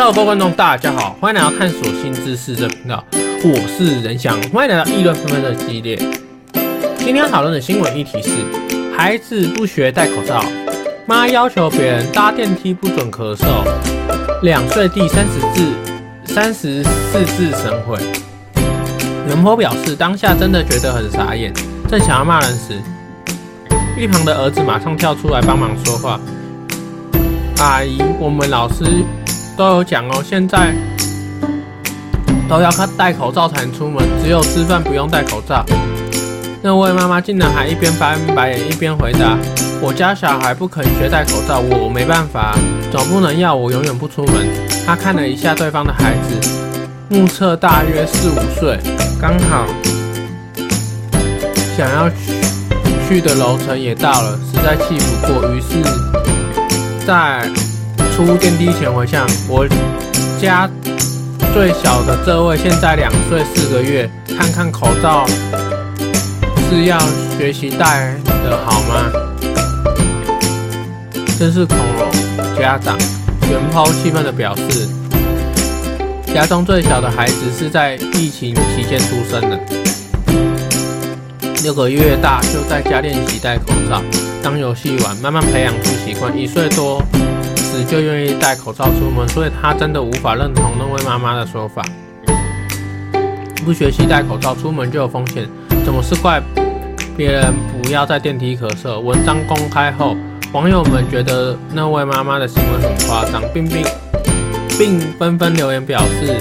[0.00, 3.04] Hello，各位观众，大家好，欢迎来到探索新知识这频道，
[3.42, 5.98] 我是任翔，欢迎来到议论纷纷的系列。
[6.98, 8.30] 今天讨论的新闻议题是：
[8.96, 10.40] 孩子不学戴口罩，
[11.04, 13.64] 妈要求别人搭电梯不准咳嗽，
[14.42, 15.72] 两岁弟三十字
[16.26, 17.98] 三十四字神回。
[19.26, 21.52] 人婆表示当下真的觉得很傻眼，
[21.90, 22.80] 正想要骂人时，
[23.98, 26.20] 一旁的儿子马上跳出来帮忙说话。
[27.58, 28.84] 阿姨，我们老师。
[29.58, 30.72] 都有讲哦，现在
[32.48, 35.66] 都要戴口罩才能出门，只有吃饭不用戴口罩。
[36.62, 39.36] 那位妈妈竟然还一边翻白眼一边回答
[39.82, 42.56] ：“我家小孩不肯学戴口罩，我没办法，
[42.92, 44.46] 总不能要我永远不出门。”
[44.86, 46.48] 她看了一下对方的孩子，
[47.08, 48.78] 目测大约四五岁，
[49.20, 49.66] 刚好
[51.76, 52.08] 想要
[53.08, 55.82] 去的楼层也到了，实在气不过，于是，
[57.04, 57.50] 在。
[58.18, 59.64] 出电梯前回想，我
[60.42, 60.68] 家
[61.54, 65.24] 最小的这位现在两岁四个月，看看口罩
[66.68, 66.98] 是要
[67.38, 69.12] 学习戴的好吗？
[71.38, 72.10] 真是恐龙
[72.58, 72.98] 家长，
[73.48, 74.88] 原 po 气愤的表示，
[76.34, 79.60] 家中最小的孩子是在疫情期间出生的，
[81.62, 84.02] 六个月大就在家练习戴口罩，
[84.42, 87.00] 当游戏玩，慢慢培养出习惯，一岁多。
[87.84, 91.82] 就愿意戴口罩出门，所以他真的无法认同那位妈妈的说法。
[93.64, 95.46] 不学习戴口罩出门就有风险，
[95.84, 96.40] 怎么是怪
[97.16, 98.98] 别人不要在电梯咳嗽？
[98.98, 100.16] 文章公开后，
[100.52, 103.84] 网友们觉得那位妈妈的行为很夸张，并并
[104.78, 106.38] 并纷纷留言表示，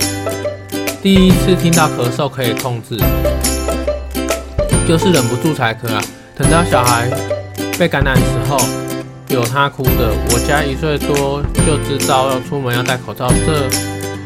[1.01, 2.97] 第一次听到咳嗽可以控制，
[4.87, 6.01] 就是忍不住才咳啊。
[6.35, 7.09] 等到小孩
[7.77, 8.86] 被感染的时候。
[9.29, 13.69] 有他哭的，我家一岁多就知道要出门要戴口罩，这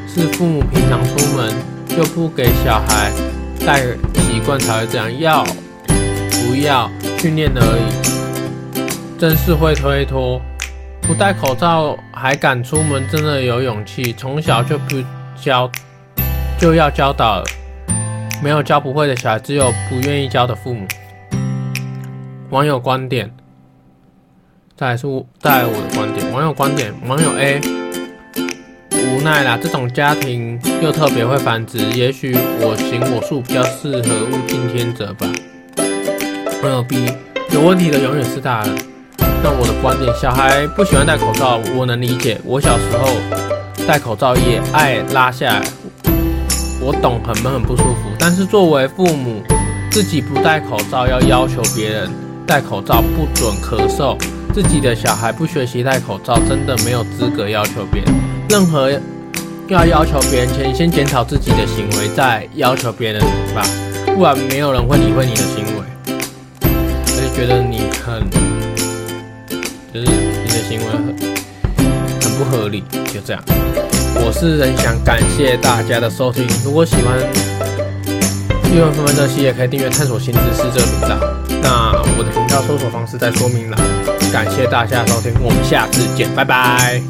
[0.08, 1.54] 是父母平常出门
[1.88, 3.12] 就不给小孩
[3.66, 3.82] 戴
[4.14, 5.44] 习惯才会这样，要
[5.88, 10.40] 不要训练而已，真是会推脱。
[11.02, 14.14] 不戴口罩还敢出门，真的有勇气。
[14.14, 15.04] 从小就不
[15.36, 15.70] 教，
[16.60, 17.44] 就要教导，
[18.42, 20.86] 没有教不会的小孩，只有不愿意教的父母。
[22.52, 23.34] 网友观点。
[24.82, 27.62] 再来是我，再来我的观点，网友观点，网友 A
[29.14, 35.28] 无奈啦，这种家庭又特别会繁殖，也许我行我素比较适合物竞天择吧。
[36.64, 37.06] 网友 B
[37.52, 38.76] 有问题的永远是大人。
[39.44, 42.42] 那我的观点，小孩不喜欢戴口罩，我能理解。
[42.44, 45.62] 我小时候戴口罩也爱拉下来，
[46.82, 48.10] 我懂很闷很不舒服。
[48.18, 49.44] 但是作为父母，
[49.92, 52.10] 自己不戴口罩要要求别人
[52.48, 54.18] 戴口罩不准咳嗽。
[54.54, 58.14] 自己的小孩不学习戴口罩，真的没有资格要求别人。
[58.50, 58.92] 任何
[59.70, 63.22] 要要求别人前，先检讨自己的行为，再要求别人
[63.56, 63.64] 吧，
[64.14, 65.84] 不然没有人会理会你的行为。
[66.14, 68.30] 我就觉得你很，
[69.94, 71.16] 就是你的行为很
[72.22, 72.84] 很不合理，
[73.14, 73.42] 就这样。
[74.16, 76.46] 我是仁翔，感谢大家的收听。
[76.66, 77.18] 如果喜欢
[78.70, 81.41] 议论纷纷这系列，可以订阅探索新知识这个频道。
[81.62, 83.80] 那我的频道搜索方式在说明栏。
[84.32, 87.02] 感谢大家收听，我们下次见，拜拜。